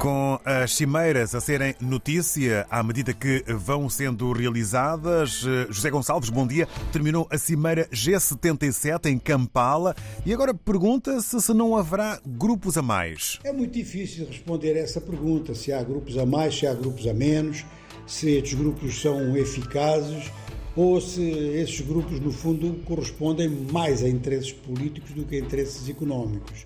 Com 0.00 0.40
as 0.46 0.76
cimeiras 0.76 1.34
a 1.34 1.42
serem 1.42 1.74
notícia 1.78 2.66
à 2.70 2.82
medida 2.82 3.12
que 3.12 3.44
vão 3.46 3.86
sendo 3.86 4.32
realizadas, 4.32 5.44
José 5.68 5.90
Gonçalves, 5.90 6.30
bom 6.30 6.46
dia. 6.46 6.66
Terminou 6.90 7.28
a 7.30 7.36
cimeira 7.36 7.86
G77 7.92 9.10
em 9.10 9.18
Kampala 9.18 9.94
e 10.24 10.32
agora 10.32 10.54
pergunta-se 10.54 11.38
se 11.38 11.52
não 11.52 11.76
haverá 11.76 12.18
grupos 12.26 12.78
a 12.78 12.82
mais. 12.82 13.38
É 13.44 13.52
muito 13.52 13.74
difícil 13.74 14.26
responder 14.26 14.74
essa 14.74 15.02
pergunta, 15.02 15.54
se 15.54 15.70
há 15.70 15.82
grupos 15.82 16.16
a 16.16 16.24
mais, 16.24 16.58
se 16.58 16.66
há 16.66 16.72
grupos 16.72 17.06
a 17.06 17.12
menos, 17.12 17.66
se 18.06 18.30
estes 18.30 18.54
grupos 18.54 19.02
são 19.02 19.36
eficazes 19.36 20.32
ou 20.74 20.98
se 20.98 21.30
esses 21.30 21.82
grupos, 21.82 22.18
no 22.20 22.32
fundo, 22.32 22.72
correspondem 22.86 23.50
mais 23.70 24.02
a 24.02 24.08
interesses 24.08 24.50
políticos 24.50 25.10
do 25.10 25.26
que 25.26 25.36
a 25.36 25.40
interesses 25.40 25.90
económicos. 25.90 26.64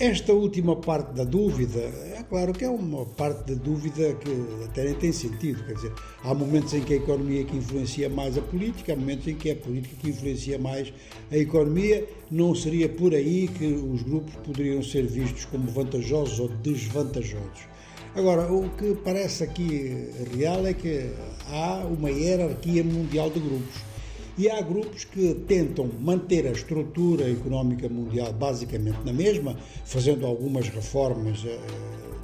Esta 0.00 0.32
última 0.32 0.74
parte 0.74 1.12
da 1.12 1.22
dúvida, 1.22 1.78
é 1.78 2.24
claro 2.28 2.52
que 2.52 2.64
é 2.64 2.68
uma 2.68 3.06
parte 3.06 3.52
da 3.52 3.62
dúvida 3.62 4.12
que 4.14 4.64
até 4.64 4.82
nem 4.82 4.94
tem 4.94 5.12
sentido, 5.12 5.64
quer 5.64 5.74
dizer, 5.74 5.92
há 6.24 6.34
momentos 6.34 6.74
em 6.74 6.80
que 6.80 6.94
a 6.94 6.96
economia 6.96 7.44
que 7.44 7.56
influencia 7.56 8.08
mais 8.08 8.36
a 8.36 8.40
política, 8.40 8.92
há 8.92 8.96
momentos 8.96 9.28
em 9.28 9.36
que 9.36 9.50
é 9.50 9.52
a 9.52 9.56
política 9.56 9.94
que 10.00 10.10
influencia 10.10 10.58
mais 10.58 10.92
a 11.30 11.36
economia, 11.36 12.08
não 12.28 12.56
seria 12.56 12.88
por 12.88 13.14
aí 13.14 13.46
que 13.46 13.66
os 13.66 14.02
grupos 14.02 14.34
poderiam 14.44 14.82
ser 14.82 15.06
vistos 15.06 15.44
como 15.44 15.70
vantajosos 15.70 16.40
ou 16.40 16.48
desvantajosos. 16.48 17.68
Agora, 18.16 18.52
o 18.52 18.68
que 18.70 18.96
parece 18.96 19.44
aqui 19.44 20.10
real 20.36 20.66
é 20.66 20.74
que 20.74 21.08
há 21.46 21.86
uma 21.86 22.10
hierarquia 22.10 22.82
mundial 22.82 23.30
de 23.30 23.38
grupos 23.38 23.93
e 24.36 24.50
há 24.50 24.60
grupos 24.60 25.04
que 25.04 25.34
tentam 25.46 25.88
manter 26.00 26.46
a 26.46 26.50
estrutura 26.50 27.30
económica 27.30 27.88
mundial 27.88 28.32
basicamente 28.32 28.98
na 29.04 29.12
mesma, 29.12 29.56
fazendo 29.84 30.26
algumas 30.26 30.68
reformas, 30.68 31.44
eh, 31.44 31.58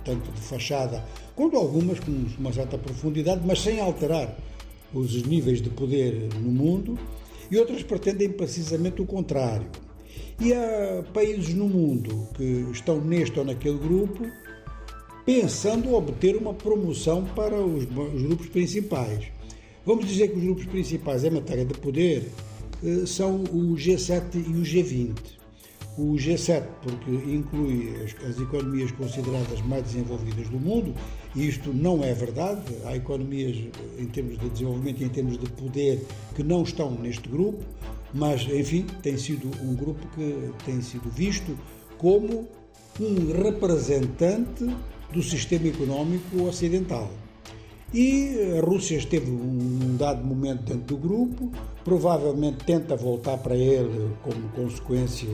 tanto 0.05 0.31
de 0.33 0.41
fachada, 0.41 1.05
quanto 1.37 1.57
algumas 1.57 2.01
com 2.01 2.11
uma 2.39 2.53
certa 2.53 2.77
profundidade, 2.77 3.43
mas 3.45 3.61
sem 3.61 3.81
alterar 3.81 4.37
os 4.93 5.23
níveis 5.23 5.63
de 5.63 5.71
poder 5.71 6.29
no 6.35 6.51
mundo, 6.51 6.99
e 7.51 7.57
outras 7.57 7.83
pretendem 7.83 8.31
precisamente 8.31 9.01
o 9.01 9.07
contrário. 9.07 9.67
E 10.41 10.53
há 10.53 11.05
países 11.13 11.55
no 11.55 11.69
mundo 11.69 12.29
que 12.35 12.67
estão 12.73 13.01
neste 13.01 13.39
ou 13.39 13.45
naquele 13.45 13.79
grupo 13.79 14.25
pensando 15.25 15.95
obter 15.95 16.37
uma 16.37 16.55
promoção 16.55 17.25
para 17.25 17.55
os, 17.55 17.85
os 17.85 18.23
grupos 18.23 18.49
principais. 18.49 19.27
Vamos 19.85 20.07
dizer 20.07 20.29
que 20.29 20.37
os 20.37 20.45
grupos 20.45 20.67
principais 20.67 21.25
em 21.25 21.31
matéria 21.31 21.65
de 21.65 21.73
poder 21.73 22.29
eh, 22.85 23.07
são 23.07 23.45
o 23.45 23.75
G7 23.77 24.35
e 24.35 24.57
o 24.57 24.63
G20. 24.63 25.17
O 25.97 26.15
G7, 26.17 26.65
porque 26.83 27.11
inclui 27.11 27.95
as, 28.05 28.15
as, 28.29 28.41
economias 28.41 28.93
consideradas 28.93 29.61
mais 29.63 29.85
desenvolvidas 29.85 30.49
do 30.49 30.59
mundo, 30.59 30.95
e 31.35 31.49
isto 31.49 31.73
não 31.73 32.05
é 32.05 32.13
verdade. 32.13 32.61
Há 32.85 32.95
economias 32.95 33.57
em 33.99 34.07
termos 34.07 34.39
de 34.39 34.51
desenvolvimento 34.51 35.01
e 35.01 35.05
em 35.05 35.09
termos 35.09 35.39
de 35.39 35.51
poder 35.51 36.05
que 36.35 36.43
não 36.43 36.63
estão 36.63 36.91
neste 36.91 37.29
grupo, 37.29 37.65
mas, 38.13 38.43
enfim, 38.43 38.85
tem 39.03 39.17
sido 39.17 39.51
um 39.63 39.75
grupo 39.75 40.07
que 40.15 40.51
tem 40.65 40.81
sido 40.83 41.11
visto 41.11 41.57
como 41.97 42.47
um 43.01 43.43
representante 43.43 44.69
do 45.11 45.23
sistema 45.23 45.69
económico 45.69 46.43
ocidental. 46.43 47.11
E 47.93 48.57
a 48.57 48.65
Rússia 48.65 48.97
esteve 48.97 49.31
um 49.31 49.97
dado 49.97 50.25
momento 50.25 50.63
dentro 50.63 50.95
do 50.95 50.97
grupo, 50.97 51.51
provavelmente 51.85 52.65
tenta 52.65 52.95
voltar 52.95 53.37
para 53.39 53.57
ele 53.57 54.13
como 54.23 54.49
consequência 54.51 55.29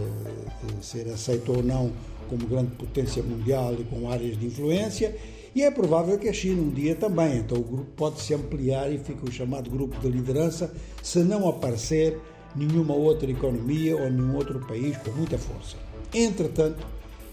de 0.65 0.85
ser 0.85 1.07
aceito 1.09 1.53
ou 1.53 1.63
não 1.63 1.93
como 2.31 2.47
grande 2.47 2.71
potência 2.73 3.23
mundial 3.23 3.75
e 3.75 3.85
com 3.85 4.11
áreas 4.11 4.39
de 4.39 4.47
influência, 4.47 5.15
e 5.55 5.63
é 5.63 5.71
provável 5.71 6.19
que 6.19 6.29
a 6.29 6.33
China 6.33 6.63
um 6.63 6.71
dia 6.71 6.95
também. 6.95 7.39
Então 7.39 7.59
o 7.59 7.63
grupo 7.63 7.91
pode 7.95 8.21
se 8.23 8.33
ampliar 8.33 8.91
e 8.91 8.99
fica 8.99 9.27
o 9.27 9.31
chamado 9.31 9.71
grupo 9.71 10.01
de 10.01 10.09
liderança 10.09 10.73
se 11.03 11.21
não 11.21 11.47
aparecer 11.47 12.19
nenhuma 12.55 12.95
outra 12.95 13.31
economia 13.31 13.97
ou 13.97 14.11
nenhum 14.11 14.35
outro 14.35 14.61
país 14.67 14.97
com 14.99 15.11
muita 15.11 15.37
força. 15.37 15.77
Entretanto, 16.13 16.87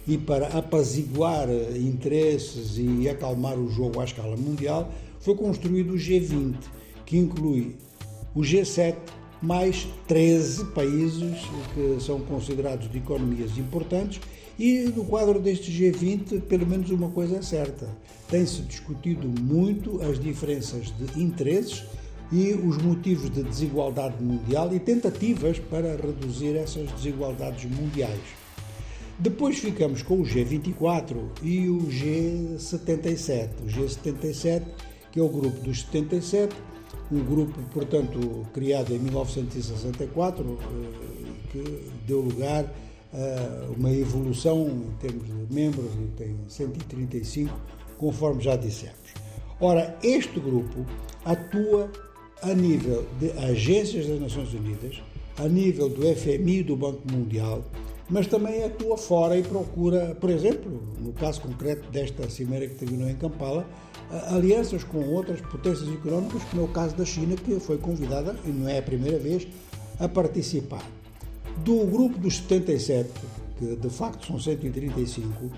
e 0.07 0.17
para 0.17 0.47
apaziguar 0.47 1.47
interesses 1.75 2.77
e 2.77 3.07
acalmar 3.07 3.57
o 3.57 3.69
jogo 3.69 3.99
à 4.01 4.03
escala 4.03 4.35
mundial, 4.35 4.91
foi 5.19 5.35
construído 5.35 5.93
o 5.93 5.97
G20, 5.97 6.55
que 7.05 7.17
inclui 7.17 7.75
o 8.35 8.41
G7 8.41 8.95
mais 9.41 9.87
13 10.07 10.65
países 10.67 11.37
que 11.73 12.03
são 12.03 12.19
considerados 12.21 12.89
de 12.89 12.97
economias 12.97 13.57
importantes 13.57 14.19
e 14.57 14.83
no 14.95 15.03
quadro 15.05 15.39
deste 15.39 15.71
G20, 15.71 16.41
pelo 16.43 16.65
menos 16.67 16.89
uma 16.91 17.09
coisa 17.09 17.37
é 17.37 17.41
certa, 17.41 17.89
tem-se 18.29 18.61
discutido 18.61 19.27
muito 19.27 20.01
as 20.01 20.19
diferenças 20.19 20.93
de 20.97 21.21
interesses 21.21 21.83
e 22.31 22.53
os 22.53 22.77
motivos 22.77 23.29
de 23.29 23.43
desigualdade 23.43 24.23
mundial 24.23 24.73
e 24.73 24.79
tentativas 24.79 25.59
para 25.59 25.95
reduzir 25.95 26.55
essas 26.55 26.91
desigualdades 26.91 27.69
mundiais. 27.69 28.42
Depois 29.19 29.59
ficamos 29.59 30.01
com 30.01 30.21
o 30.21 30.23
G24 30.23 31.17
e 31.41 31.69
o 31.69 31.79
G77. 31.87 33.49
O 33.63 33.67
G77 33.67 34.63
que 35.13 35.19
é 35.19 35.23
o 35.23 35.29
grupo 35.29 35.61
dos 35.61 35.81
77, 35.81 36.55
um 37.11 37.23
grupo, 37.23 37.61
portanto, 37.71 38.47
criado 38.51 38.91
em 38.91 38.97
1964, 38.97 40.57
eh, 40.59 41.51
que 41.51 41.91
deu 42.07 42.19
lugar 42.19 42.65
a 43.13 43.71
uma 43.77 43.91
evolução 43.91 44.67
em 44.67 44.91
termos 44.99 45.27
de 45.27 45.53
membros 45.53 45.91
e 45.93 46.07
tem 46.17 46.35
135, 46.47 47.55
conforme 47.99 48.41
já 48.41 48.55
dissemos. 48.55 49.13
Ora, 49.61 49.95
este 50.01 50.39
grupo 50.39 50.83
atua 51.23 51.91
a 52.41 52.55
nível 52.55 53.05
de 53.19 53.29
agências 53.33 54.07
das 54.07 54.19
Nações 54.19 54.51
Unidas, 54.51 54.99
a 55.37 55.47
nível 55.47 55.89
do 55.89 56.01
FMI 56.15 56.61
e 56.61 56.63
do 56.63 56.75
Banco 56.75 57.03
Mundial, 57.11 57.63
mas 58.13 58.27
também 58.27 58.63
atua 58.63 58.95
fora 58.95 59.35
e 59.35 59.41
procura, 59.41 60.15
por 60.21 60.29
exemplo, 60.29 60.83
no 60.99 61.11
caso 61.13 61.41
concreto 61.41 61.89
desta 61.89 62.29
cimeira 62.29 62.67
que 62.67 62.75
terminou 62.75 63.09
em 63.09 63.15
Kampala, 63.15 63.67
alianças 64.29 64.83
com 64.83 64.99
outras 64.99 65.41
potências 65.41 65.91
económicas, 65.91 66.43
como 66.43 66.61
é 66.61 66.65
o 66.65 66.67
caso 66.67 66.95
da 66.95 67.03
China, 67.05 67.35
que 67.35 67.59
foi 67.59 67.79
convidada, 67.79 68.35
e 68.45 68.49
não 68.49 68.69
é 68.69 68.77
a 68.77 68.83
primeira 68.83 69.17
vez, 69.17 69.47
a 69.99 70.07
participar. 70.07 70.87
Do 71.65 71.87
grupo 71.87 72.19
dos 72.19 72.37
77, 72.37 73.09
que 73.57 73.75
de 73.77 73.89
facto 73.89 74.27
são 74.27 74.39
135, 74.39 75.51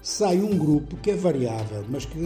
sai 0.00 0.36
um 0.36 0.56
grupo 0.56 0.96
que 0.98 1.10
é 1.10 1.16
variável, 1.16 1.84
mas 1.88 2.04
que 2.04 2.20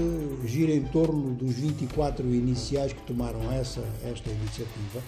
gira 0.44 0.72
em 0.72 0.82
torno 0.82 1.32
dos 1.32 1.54
24 1.54 2.26
iniciais 2.34 2.92
que 2.92 3.00
tomaram 3.06 3.50
essa, 3.50 3.82
esta 4.04 4.28
iniciativa, 4.28 5.00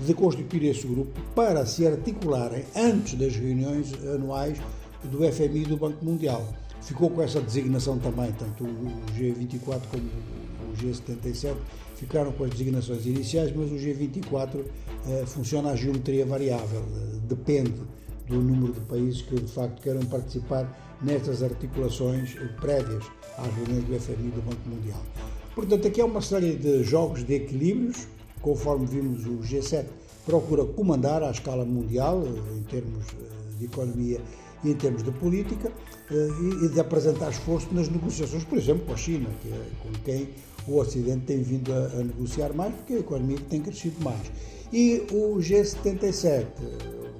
de 0.00 0.14
constituir 0.14 0.64
esse 0.64 0.86
grupo 0.86 1.20
para 1.34 1.64
se 1.66 1.86
articularem 1.86 2.64
antes 2.74 3.14
das 3.14 3.36
reuniões 3.36 3.92
anuais 4.14 4.58
do 5.04 5.18
FMI 5.30 5.62
e 5.62 5.66
do 5.66 5.76
Banco 5.76 6.04
Mundial. 6.04 6.46
Ficou 6.80 7.10
com 7.10 7.22
essa 7.22 7.40
designação 7.40 7.98
também, 7.98 8.32
tanto 8.32 8.64
o 8.64 8.92
G24 9.16 9.80
como 9.90 10.02
o 10.02 10.76
G77 10.76 11.54
ficaram 11.96 12.32
com 12.32 12.44
as 12.44 12.50
designações 12.50 13.06
iniciais, 13.06 13.54
mas 13.54 13.70
o 13.70 13.76
G24 13.76 14.64
eh, 15.06 15.24
funciona 15.26 15.70
a 15.70 15.76
geometria 15.76 16.26
variável, 16.26 16.80
eh, 16.80 17.18
depende 17.28 17.74
do 18.28 18.40
número 18.40 18.72
de 18.72 18.80
países 18.80 19.22
que 19.22 19.36
de 19.36 19.52
facto 19.52 19.80
queiram 19.80 20.04
participar 20.06 20.98
nestas 21.00 21.42
articulações 21.42 22.34
prévias 22.60 23.04
às 23.38 23.54
reuniões 23.54 23.84
do 23.84 24.00
FMI 24.00 24.28
e 24.28 24.30
do 24.30 24.42
Banco 24.42 24.68
Mundial. 24.68 25.02
Portanto, 25.54 25.86
aqui 25.86 26.00
há 26.00 26.04
uma 26.04 26.20
série 26.20 26.56
de 26.56 26.82
jogos 26.82 27.24
de 27.24 27.34
equilíbrios, 27.34 28.08
conforme 28.42 28.86
vimos 28.86 29.24
o 29.24 29.38
G7 29.38 29.86
procura 30.24 30.64
comandar 30.64 31.22
à 31.22 31.30
escala 31.30 31.64
mundial, 31.64 32.22
eh, 32.24 32.58
em 32.58 32.62
termos 32.62 33.06
eh, 33.08 33.58
de 33.58 33.64
economia 33.64 34.20
e 34.62 34.70
em 34.70 34.74
termos 34.74 35.02
de 35.02 35.10
política, 35.10 35.72
eh, 36.10 36.28
e 36.64 36.68
de 36.68 36.80
apresentar 36.80 37.30
esforço 37.30 37.68
nas 37.72 37.88
negociações, 37.88 38.44
por 38.44 38.58
exemplo, 38.58 38.86
com 38.86 38.92
a 38.92 38.96
China, 38.96 39.28
que 39.40 39.48
é 39.48 39.66
com 39.82 39.92
quem 40.04 40.28
o 40.68 40.78
Ocidente 40.78 41.26
tem 41.26 41.42
vindo 41.42 41.72
a, 41.72 41.86
a 41.86 42.04
negociar 42.04 42.52
mais, 42.52 42.74
porque 42.74 42.94
a 42.94 42.98
economia 42.98 43.38
tem 43.48 43.60
crescido 43.60 44.02
mais. 44.04 44.30
E 44.72 45.06
o 45.10 45.38
G77 45.38 46.46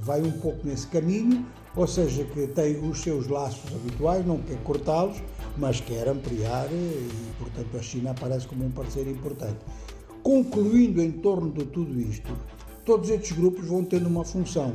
vai 0.00 0.22
um 0.22 0.30
pouco 0.32 0.66
nesse 0.66 0.86
caminho, 0.86 1.44
ou 1.74 1.86
seja, 1.86 2.24
que 2.24 2.46
tem 2.48 2.78
os 2.88 3.00
seus 3.00 3.26
laços 3.26 3.72
habituais, 3.74 4.24
não 4.24 4.38
quer 4.38 4.58
cortá-los, 4.62 5.16
mas 5.56 5.80
quer 5.80 6.08
ampliar 6.08 6.68
e, 6.70 7.10
portanto, 7.38 7.76
a 7.76 7.82
China 7.82 8.12
aparece 8.12 8.46
como 8.46 8.64
um 8.64 8.70
parceiro 8.70 9.10
importante. 9.10 9.58
Concluindo 10.22 11.02
em 11.02 11.10
torno 11.10 11.50
de 11.50 11.64
tudo 11.64 12.00
isto, 12.00 12.32
todos 12.84 13.10
estes 13.10 13.32
grupos 13.32 13.66
vão 13.66 13.84
tendo 13.84 14.06
uma 14.06 14.24
função. 14.24 14.72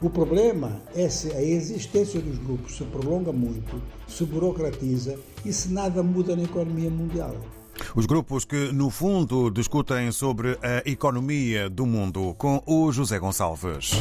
O 0.00 0.08
problema 0.08 0.80
é 0.94 1.08
se 1.08 1.32
a 1.32 1.42
existência 1.42 2.20
dos 2.20 2.38
grupos 2.38 2.76
se 2.76 2.84
prolonga 2.84 3.32
muito, 3.32 3.82
se 4.06 4.24
burocratiza 4.24 5.18
e 5.44 5.52
se 5.52 5.72
nada 5.72 6.00
muda 6.02 6.36
na 6.36 6.44
economia 6.44 6.88
mundial. 6.88 7.34
Os 7.96 8.06
grupos 8.06 8.44
que, 8.44 8.72
no 8.72 8.90
fundo, 8.90 9.50
discutem 9.50 10.12
sobre 10.12 10.56
a 10.62 10.88
economia 10.88 11.68
do 11.68 11.84
mundo 11.84 12.34
com 12.38 12.62
o 12.64 12.92
José 12.92 13.18
Gonçalves. 13.18 13.92